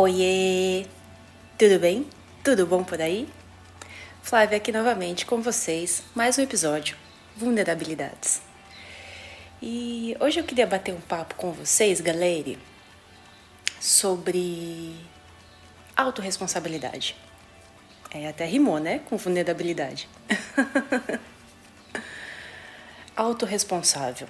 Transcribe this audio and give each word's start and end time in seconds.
Oiê! 0.00 0.86
Tudo 1.58 1.80
bem? 1.80 2.08
Tudo 2.44 2.64
bom 2.64 2.84
por 2.84 3.02
aí? 3.02 3.28
Flávia 4.22 4.56
aqui 4.56 4.70
novamente 4.70 5.26
com 5.26 5.42
vocês, 5.42 6.04
mais 6.14 6.38
um 6.38 6.42
episódio, 6.42 6.96
Vulnerabilidades. 7.36 8.40
E 9.60 10.16
hoje 10.20 10.38
eu 10.38 10.44
queria 10.44 10.68
bater 10.68 10.94
um 10.94 11.00
papo 11.00 11.34
com 11.34 11.50
vocês, 11.50 12.00
galera, 12.00 12.56
sobre 13.80 14.94
autorresponsabilidade. 15.96 17.16
É, 18.12 18.28
até 18.28 18.44
rimou, 18.44 18.78
né? 18.78 19.00
Com 19.00 19.16
vulnerabilidade. 19.16 20.08
Autorresponsável. 23.16 24.28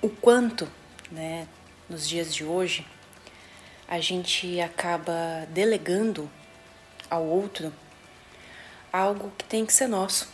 O 0.00 0.08
quanto, 0.08 0.70
né, 1.10 1.48
nos 1.90 2.08
dias 2.08 2.32
de 2.32 2.44
hoje, 2.44 2.86
a 3.88 4.00
gente 4.00 4.60
acaba 4.60 5.46
delegando 5.50 6.30
ao 7.10 7.24
outro 7.24 7.72
algo 8.92 9.32
que 9.36 9.44
tem 9.44 9.66
que 9.66 9.72
ser 9.72 9.88
nosso, 9.88 10.28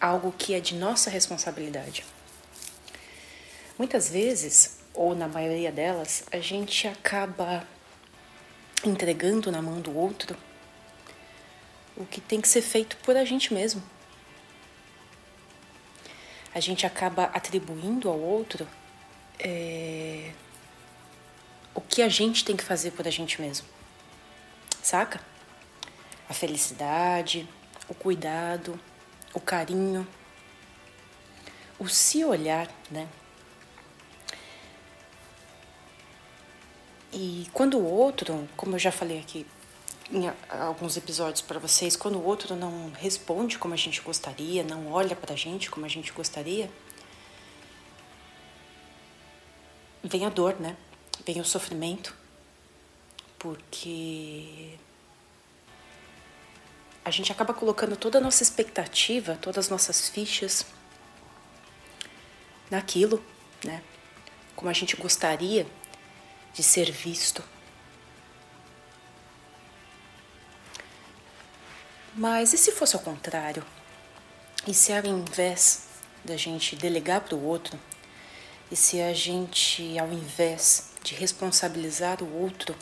algo 0.00 0.32
que 0.32 0.54
é 0.54 0.60
de 0.60 0.74
nossa 0.74 1.10
responsabilidade. 1.10 2.04
Muitas 3.78 4.08
vezes, 4.08 4.78
ou 4.94 5.14
na 5.14 5.28
maioria 5.28 5.70
delas, 5.70 6.24
a 6.32 6.38
gente 6.38 6.88
acaba 6.88 7.66
entregando 8.84 9.52
na 9.52 9.60
mão 9.60 9.80
do 9.80 9.96
outro 9.96 10.36
o 11.96 12.04
que 12.04 12.20
tem 12.20 12.40
que 12.40 12.48
ser 12.48 12.62
feito 12.62 12.96
por 12.98 13.16
a 13.16 13.24
gente 13.24 13.52
mesmo. 13.52 13.82
A 16.54 16.60
gente 16.60 16.86
acaba 16.86 17.24
atribuindo 17.24 18.08
ao 18.08 18.18
outro 18.18 18.66
é, 19.38 20.32
o 21.76 21.80
que 21.82 22.00
a 22.00 22.08
gente 22.08 22.42
tem 22.42 22.56
que 22.56 22.64
fazer 22.64 22.92
por 22.92 23.06
a 23.06 23.10
gente 23.10 23.40
mesmo. 23.40 23.66
Saca? 24.82 25.20
A 26.26 26.32
felicidade, 26.32 27.46
o 27.86 27.94
cuidado, 27.94 28.80
o 29.34 29.38
carinho, 29.38 30.08
o 31.78 31.86
se 31.86 32.24
olhar, 32.24 32.68
né? 32.90 33.06
E 37.12 37.46
quando 37.52 37.78
o 37.78 37.84
outro, 37.84 38.48
como 38.56 38.74
eu 38.74 38.78
já 38.78 38.90
falei 38.90 39.20
aqui 39.20 39.46
em 40.10 40.32
alguns 40.48 40.96
episódios 40.96 41.42
para 41.42 41.58
vocês, 41.58 41.94
quando 41.94 42.16
o 42.16 42.24
outro 42.24 42.56
não 42.56 42.90
responde 42.92 43.58
como 43.58 43.74
a 43.74 43.76
gente 43.76 44.00
gostaria, 44.00 44.64
não 44.64 44.90
olha 44.92 45.14
para 45.14 45.34
a 45.34 45.36
gente 45.36 45.70
como 45.70 45.84
a 45.84 45.88
gente 45.88 46.10
gostaria, 46.12 46.70
vem 50.02 50.24
a 50.24 50.30
dor, 50.30 50.58
né? 50.58 50.76
Vem 51.26 51.40
o 51.40 51.44
sofrimento, 51.44 52.14
porque 53.36 54.78
a 57.04 57.10
gente 57.10 57.32
acaba 57.32 57.52
colocando 57.52 57.96
toda 57.96 58.18
a 58.18 58.20
nossa 58.20 58.44
expectativa, 58.44 59.36
todas 59.42 59.66
as 59.66 59.70
nossas 59.70 60.08
fichas 60.08 60.64
naquilo, 62.70 63.20
né? 63.64 63.82
Como 64.54 64.70
a 64.70 64.72
gente 64.72 64.94
gostaria 64.94 65.66
de 66.54 66.62
ser 66.62 66.92
visto. 66.92 67.42
Mas 72.14 72.52
e 72.52 72.58
se 72.58 72.70
fosse 72.70 72.94
ao 72.94 73.02
contrário? 73.02 73.64
E 74.66 74.72
se 74.72 74.92
ao 74.92 75.04
invés 75.04 75.86
da 76.24 76.36
gente 76.36 76.74
delegar 76.76 77.20
para 77.20 77.34
o 77.34 77.44
outro, 77.44 77.78
e 78.70 78.74
se 78.74 79.00
a 79.00 79.12
gente, 79.12 79.98
ao 79.98 80.12
invés 80.12 80.95
de 81.06 81.14
responsabilizar 81.14 82.20
o 82.20 82.42
outro, 82.42 82.74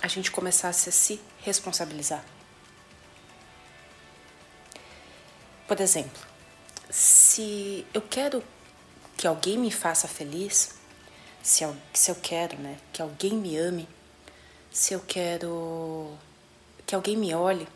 a 0.00 0.08
gente 0.08 0.30
começasse 0.30 0.88
a 0.88 0.92
se 0.92 1.20
responsabilizar? 1.42 2.24
Por 5.68 5.78
exemplo, 5.78 6.26
se 6.88 7.86
eu 7.92 8.00
quero 8.00 8.42
que 9.14 9.26
alguém 9.26 9.58
me 9.58 9.70
faça 9.70 10.08
feliz, 10.08 10.74
se 11.42 11.62
eu, 11.62 11.76
se 11.92 12.10
eu 12.10 12.14
quero 12.14 12.56
né, 12.56 12.78
que 12.94 13.02
alguém 13.02 13.34
me 13.34 13.58
ame, 13.58 13.86
se 14.72 14.94
eu 14.94 15.00
quero 15.00 16.16
que 16.86 16.94
alguém 16.94 17.14
me 17.14 17.34
olhe, 17.34 17.68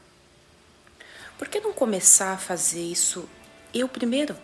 por 1.36 1.46
que 1.46 1.60
não 1.60 1.74
começar 1.74 2.32
a 2.32 2.38
fazer 2.38 2.80
isso 2.80 3.28
eu 3.74 3.86
primeiro, 3.86 4.34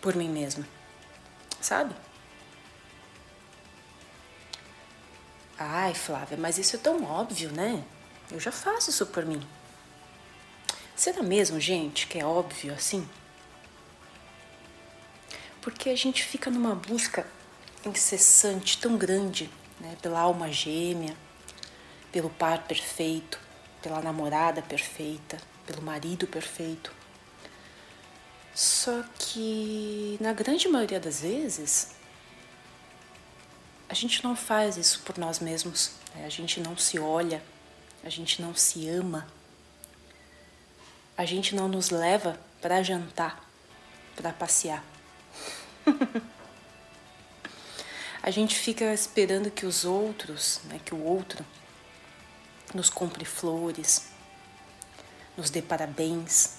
por 0.00 0.16
mim 0.16 0.30
mesma? 0.30 0.66
Sabe? 1.60 1.94
Ai, 5.62 5.92
Flávia, 5.92 6.38
mas 6.38 6.56
isso 6.56 6.76
é 6.76 6.78
tão 6.78 7.04
óbvio, 7.04 7.52
né? 7.52 7.84
Eu 8.30 8.40
já 8.40 8.50
faço 8.50 8.88
isso 8.88 9.04
por 9.04 9.26
mim. 9.26 9.46
Será 10.96 11.22
mesmo, 11.22 11.60
gente, 11.60 12.06
que 12.06 12.18
é 12.18 12.24
óbvio 12.24 12.72
assim? 12.72 13.06
Porque 15.60 15.90
a 15.90 15.96
gente 15.96 16.24
fica 16.24 16.50
numa 16.50 16.74
busca 16.74 17.26
incessante 17.84 18.78
tão 18.78 18.96
grande 18.96 19.50
né, 19.78 19.98
pela 20.00 20.20
alma 20.20 20.50
gêmea, 20.50 21.14
pelo 22.10 22.30
par 22.30 22.62
perfeito, 22.66 23.38
pela 23.82 24.00
namorada 24.00 24.62
perfeita, 24.62 25.36
pelo 25.66 25.82
marido 25.82 26.26
perfeito. 26.26 26.90
Só 28.54 29.04
que, 29.18 30.16
na 30.22 30.32
grande 30.32 30.68
maioria 30.68 30.98
das 30.98 31.20
vezes, 31.20 31.99
a 33.90 33.94
gente 33.94 34.22
não 34.22 34.36
faz 34.36 34.76
isso 34.76 35.00
por 35.00 35.18
nós 35.18 35.40
mesmos, 35.40 35.90
né? 36.14 36.24
a 36.24 36.28
gente 36.28 36.60
não 36.60 36.76
se 36.76 36.96
olha, 37.00 37.42
a 38.04 38.08
gente 38.08 38.40
não 38.40 38.54
se 38.54 38.88
ama, 38.88 39.26
a 41.18 41.24
gente 41.24 41.56
não 41.56 41.66
nos 41.66 41.90
leva 41.90 42.38
para 42.62 42.84
jantar, 42.84 43.44
para 44.14 44.32
passear. 44.32 44.84
a 48.22 48.30
gente 48.30 48.54
fica 48.54 48.94
esperando 48.94 49.50
que 49.50 49.66
os 49.66 49.84
outros, 49.84 50.60
né, 50.66 50.80
que 50.84 50.94
o 50.94 51.02
outro, 51.02 51.44
nos 52.72 52.88
compre 52.88 53.24
flores, 53.24 54.08
nos 55.36 55.50
dê 55.50 55.60
parabéns. 55.60 56.58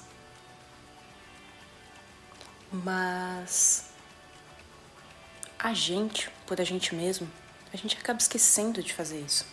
Mas 2.70 3.91
a 5.64 5.76
gente, 5.76 6.28
por 6.48 6.60
a 6.60 6.64
gente 6.64 6.96
mesmo, 6.96 7.32
a 7.72 7.78
gente 7.78 7.96
acaba 7.96 8.18
esquecendo 8.20 8.82
de 8.82 8.92
fazer 8.92 9.22
isso. 9.22 9.46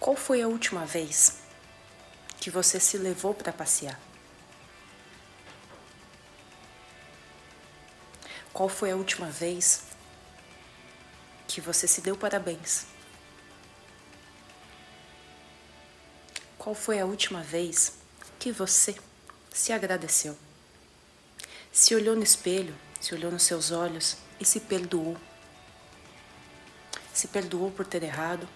Qual 0.00 0.16
foi 0.16 0.42
a 0.42 0.48
última 0.48 0.84
vez 0.84 1.38
que 2.40 2.50
você 2.50 2.80
se 2.80 2.98
levou 2.98 3.32
para 3.32 3.52
passear? 3.52 3.98
Qual 8.52 8.68
foi 8.68 8.90
a 8.90 8.96
última 8.96 9.30
vez 9.30 9.84
que 11.46 11.60
você 11.60 11.86
se 11.86 12.00
deu 12.00 12.16
parabéns? 12.16 12.84
Qual 16.58 16.74
foi 16.74 16.98
a 16.98 17.06
última 17.06 17.42
vez 17.42 17.92
que 18.40 18.50
você 18.50 18.96
se 19.52 19.72
agradeceu? 19.72 20.36
Se 21.72 21.94
olhou 21.94 22.16
no 22.16 22.22
espelho, 22.22 22.74
se 23.04 23.14
olhou 23.14 23.30
nos 23.30 23.42
seus 23.42 23.70
olhos 23.70 24.16
e 24.40 24.46
se 24.46 24.60
perdoou? 24.60 25.14
Se 27.12 27.28
perdoou 27.28 27.70
por 27.70 27.84
ter 27.84 28.02
errado? 28.02 28.48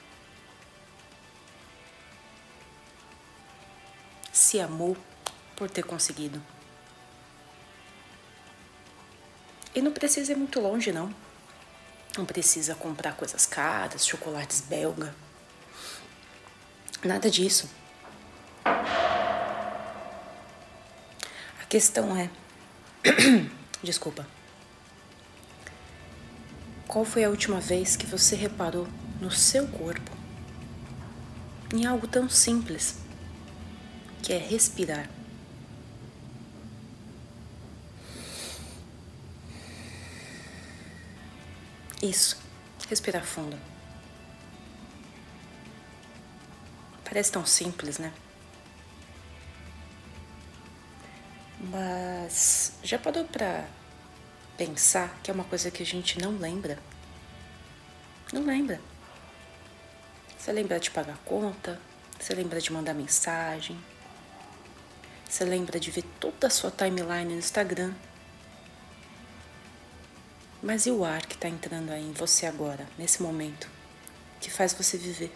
Se 4.32 4.58
amou 4.58 4.96
por 5.54 5.68
ter 5.68 5.82
conseguido? 5.84 6.42
E 9.74 9.82
não 9.82 9.92
precisa 9.92 10.32
ir 10.32 10.36
muito 10.36 10.58
longe, 10.60 10.92
não. 10.92 11.14
Não 12.16 12.24
precisa 12.24 12.74
comprar 12.74 13.16
coisas 13.16 13.44
caras, 13.44 14.06
chocolates 14.06 14.62
belga. 14.62 15.14
Nada 17.04 17.30
disso. 17.30 17.68
A 18.64 18.96
questão 21.68 22.16
é. 22.16 22.30
Desculpa. 23.84 24.37
Qual 26.88 27.04
foi 27.04 27.22
a 27.22 27.28
última 27.28 27.60
vez 27.60 27.96
que 27.96 28.06
você 28.06 28.34
reparou 28.34 28.88
no 29.20 29.30
seu 29.30 29.68
corpo 29.68 30.10
em 31.70 31.84
algo 31.84 32.08
tão 32.08 32.30
simples 32.30 32.96
que 34.22 34.32
é 34.32 34.38
respirar? 34.38 35.06
Isso, 42.02 42.40
respirar 42.88 43.22
fundo. 43.22 43.58
Parece 47.04 47.30
tão 47.30 47.44
simples, 47.44 47.98
né? 47.98 48.14
Mas 51.60 52.72
já 52.82 52.98
parou 52.98 53.24
para 53.24 53.68
pensar 54.58 55.18
que 55.22 55.30
é 55.30 55.34
uma 55.34 55.44
coisa 55.44 55.70
que 55.70 55.82
a 55.82 55.86
gente 55.86 56.20
não 56.20 56.36
lembra 56.36 56.78
Não 58.32 58.44
lembra. 58.44 58.78
Você 60.38 60.52
lembra 60.52 60.78
de 60.78 60.90
pagar 60.90 61.16
conta, 61.24 61.80
você 62.18 62.34
lembra 62.34 62.60
de 62.60 62.70
mandar 62.72 62.92
mensagem, 62.94 63.78
você 65.28 65.44
lembra 65.44 65.80
de 65.80 65.90
ver 65.90 66.04
toda 66.20 66.46
a 66.46 66.50
sua 66.50 66.70
timeline 66.70 67.32
no 67.32 67.38
Instagram. 67.38 67.94
Mas 70.62 70.86
e 70.86 70.90
o 70.90 71.04
ar 71.04 71.24
que 71.24 71.34
está 71.34 71.48
entrando 71.48 71.90
aí 71.90 72.02
em 72.02 72.12
você 72.12 72.44
agora, 72.44 72.86
nesse 72.98 73.22
momento, 73.22 73.68
que 74.40 74.50
faz 74.50 74.74
você 74.74 74.98
viver? 74.98 75.34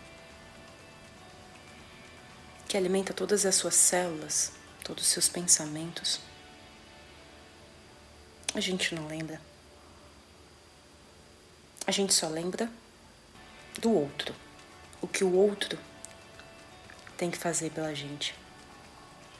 Que 2.68 2.76
alimenta 2.76 3.14
todas 3.14 3.46
as 3.46 3.54
suas 3.54 3.74
células, 3.74 4.52
todos 4.84 5.04
os 5.04 5.10
seus 5.10 5.28
pensamentos? 5.28 6.20
A 8.54 8.60
gente 8.60 8.94
não 8.94 9.06
lembra. 9.06 9.40
A 11.86 11.90
gente 11.90 12.12
só 12.12 12.28
lembra 12.28 12.70
do 13.80 13.92
outro, 13.92 14.34
o 15.00 15.08
que 15.08 15.24
o 15.24 15.34
outro 15.34 15.78
tem 17.16 17.30
que 17.30 17.38
fazer 17.38 17.70
pela 17.70 17.94
gente. 17.94 18.34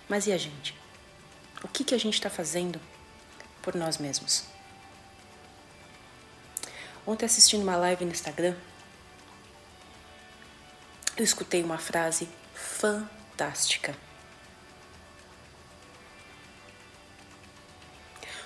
Mas 0.09 0.27
e 0.27 0.33
a 0.33 0.39
gente? 0.39 0.75
O 1.63 1.69
que, 1.69 1.85
que 1.85 1.95
a 1.95 1.99
gente 1.99 2.15
está 2.15 2.31
fazendo 2.31 2.81
por 3.61 3.75
nós 3.75 3.99
mesmos? 3.99 4.45
Ontem, 7.07 7.27
assistindo 7.27 7.63
uma 7.63 7.77
live 7.77 8.05
no 8.05 8.13
Instagram, 8.13 8.57
eu 11.17 11.25
escutei 11.25 11.63
uma 11.63 11.79
frase 11.79 12.29
fantástica. 12.55 13.95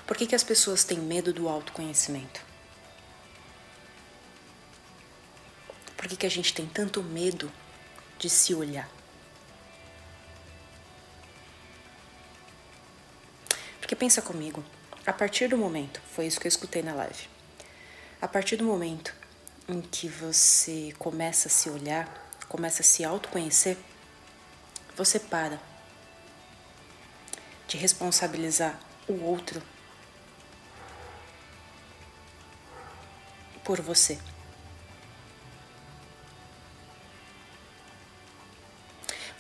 Por 0.07 0.17
que, 0.17 0.27
que 0.27 0.35
as 0.35 0.45
pessoas 0.45 0.85
têm 0.85 0.99
medo 0.99 1.33
do 1.33 1.49
autoconhecimento? 1.49 2.41
Por 5.97 6.07
que, 6.07 6.17
que 6.17 6.27
a 6.27 6.31
gente 6.31 6.55
tem 6.55 6.67
tanto 6.67 7.03
medo 7.03 7.51
de 8.17 8.31
se 8.31 8.55
olhar? 8.55 8.89
Porque 13.81 13.97
pensa 13.97 14.23
comigo, 14.23 14.65
a 15.05 15.13
partir 15.13 15.49
do 15.49 15.59
momento, 15.59 16.01
foi 16.15 16.27
isso 16.27 16.39
que 16.39 16.47
eu 16.47 16.49
escutei 16.49 16.83
na 16.83 16.95
live, 16.95 17.29
a 18.21 18.29
partir 18.29 18.57
do 18.57 18.65
momento 18.65 19.13
em 19.69 19.81
que 19.81 20.09
você 20.09 20.95
começa 20.99 21.49
a 21.49 21.51
se 21.51 21.69
olhar, 21.69 22.07
começa 22.49 22.83
a 22.83 22.85
se 22.85 23.05
autoconhecer, 23.05 23.77
você 24.97 25.19
para 25.19 25.61
de 27.67 27.77
responsabilizar 27.77 28.79
o 29.09 29.25
outro 29.25 29.61
por 33.67 33.81
você. 33.81 34.17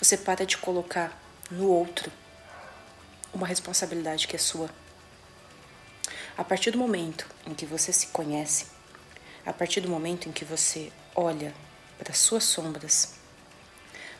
Você 0.00 0.16
para 0.16 0.44
de 0.44 0.58
colocar 0.58 1.16
no 1.48 1.68
outro 1.68 2.10
uma 3.32 3.46
responsabilidade 3.46 4.26
que 4.26 4.34
é 4.34 4.38
sua. 4.38 4.68
A 6.36 6.42
partir 6.42 6.72
do 6.72 6.78
momento 6.78 7.24
em 7.46 7.54
que 7.54 7.64
você 7.64 7.92
se 7.92 8.08
conhece, 8.08 8.66
a 9.46 9.52
partir 9.52 9.80
do 9.80 9.88
momento 9.88 10.28
em 10.28 10.32
que 10.32 10.44
você 10.44 10.92
olha 11.14 11.54
para 11.96 12.12
suas 12.12 12.42
sombras, 12.42 13.14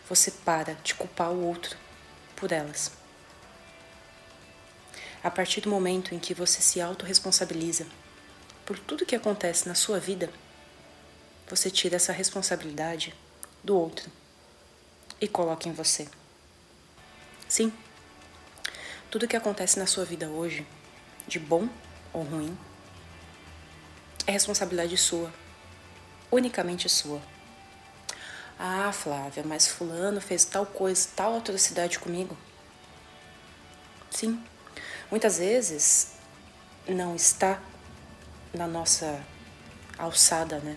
você 0.08 0.30
para 0.30 0.74
de 0.84 0.94
culpar 0.94 1.32
o 1.32 1.44
outro 1.44 1.76
por 2.36 2.52
elas. 2.52 2.92
A 5.24 5.32
partir 5.32 5.62
do 5.62 5.68
momento 5.68 6.14
em 6.14 6.20
que 6.20 6.32
você 6.32 6.62
se 6.62 6.80
autorresponsabiliza 6.80 7.88
por 8.66 8.76
tudo 8.80 9.06
que 9.06 9.14
acontece 9.14 9.68
na 9.68 9.76
sua 9.76 10.00
vida, 10.00 10.28
você 11.48 11.70
tira 11.70 11.94
essa 11.94 12.12
responsabilidade 12.12 13.14
do 13.62 13.78
outro 13.78 14.10
e 15.20 15.28
coloca 15.28 15.68
em 15.68 15.72
você. 15.72 16.08
Sim, 17.48 17.72
tudo 19.08 19.28
que 19.28 19.36
acontece 19.36 19.78
na 19.78 19.86
sua 19.86 20.04
vida 20.04 20.28
hoje, 20.28 20.66
de 21.28 21.38
bom 21.38 21.68
ou 22.12 22.24
ruim, 22.24 22.58
é 24.26 24.32
responsabilidade 24.32 24.96
sua, 24.96 25.32
unicamente 26.30 26.88
sua. 26.88 27.22
Ah, 28.58 28.90
Flávia, 28.92 29.44
mas 29.46 29.68
Fulano 29.68 30.20
fez 30.20 30.44
tal 30.44 30.66
coisa, 30.66 31.08
tal 31.14 31.36
atrocidade 31.36 32.00
comigo. 32.00 32.36
Sim, 34.10 34.42
muitas 35.08 35.38
vezes 35.38 36.14
não 36.88 37.14
está 37.14 37.60
na 38.56 38.66
nossa 38.66 39.22
alçada, 39.98 40.58
né? 40.58 40.76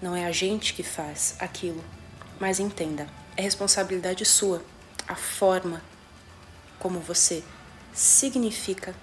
Não 0.00 0.14
é 0.14 0.26
a 0.26 0.32
gente 0.32 0.74
que 0.74 0.82
faz 0.82 1.36
aquilo, 1.38 1.82
mas 2.38 2.60
entenda, 2.60 3.08
é 3.36 3.42
responsabilidade 3.42 4.24
sua 4.24 4.62
a 5.08 5.14
forma 5.14 5.82
como 6.78 7.00
você 7.00 7.42
significa 7.92 8.94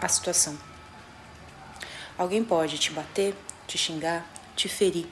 a 0.00 0.08
situação. 0.08 0.58
Alguém 2.16 2.42
pode 2.42 2.78
te 2.78 2.90
bater, 2.90 3.34
te 3.66 3.76
xingar, 3.76 4.26
te 4.56 4.68
ferir, 4.68 5.08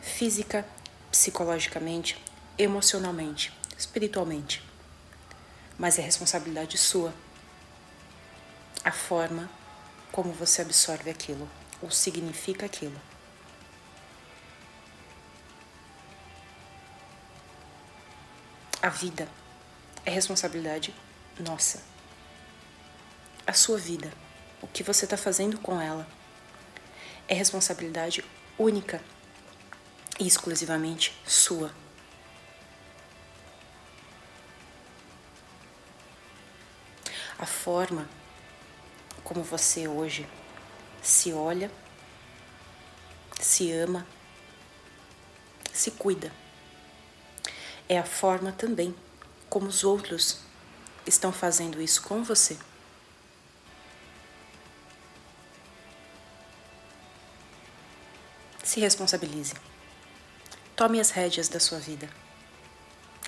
física, 0.00 0.66
psicologicamente, 1.10 2.16
emocionalmente, 2.58 3.52
espiritualmente. 3.76 4.62
Mas 5.78 5.98
é 5.98 6.02
responsabilidade 6.02 6.78
sua 6.78 7.12
a 8.84 8.92
forma 8.92 9.50
como 10.16 10.32
você 10.32 10.62
absorve 10.62 11.10
aquilo 11.10 11.46
ou 11.82 11.90
significa 11.90 12.64
aquilo. 12.64 12.98
A 18.80 18.88
vida 18.88 19.28
é 20.06 20.10
responsabilidade 20.10 20.94
nossa. 21.38 21.82
A 23.46 23.52
sua 23.52 23.76
vida, 23.76 24.10
o 24.62 24.66
que 24.66 24.82
você 24.82 25.04
está 25.04 25.18
fazendo 25.18 25.58
com 25.58 25.78
ela, 25.78 26.08
é 27.28 27.34
responsabilidade 27.34 28.24
única 28.58 29.02
e 30.18 30.26
exclusivamente 30.26 31.14
sua. 31.26 31.74
A 37.38 37.44
forma 37.44 38.08
como 39.26 39.42
você 39.42 39.88
hoje 39.88 40.24
se 41.02 41.32
olha, 41.32 41.68
se 43.40 43.72
ama, 43.72 44.06
se 45.72 45.90
cuida. 45.90 46.32
É 47.88 47.98
a 47.98 48.04
forma 48.04 48.52
também 48.52 48.94
como 49.50 49.66
os 49.66 49.82
outros 49.82 50.38
estão 51.04 51.32
fazendo 51.32 51.82
isso 51.82 52.02
com 52.02 52.22
você. 52.22 52.56
Se 58.62 58.78
responsabilize. 58.78 59.54
Tome 60.76 61.00
as 61.00 61.10
rédeas 61.10 61.48
da 61.48 61.58
sua 61.58 61.80
vida. 61.80 62.08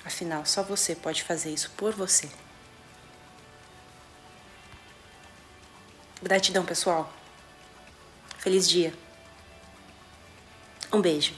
Afinal, 0.05 0.45
só 0.45 0.63
você 0.63 0.95
pode 0.95 1.23
fazer 1.23 1.53
isso 1.53 1.71
por 1.71 1.93
você. 1.93 2.29
Gratidão, 6.21 6.65
pessoal. 6.65 7.11
Feliz 8.37 8.67
dia. 8.67 8.93
Um 10.91 11.01
beijo. 11.01 11.33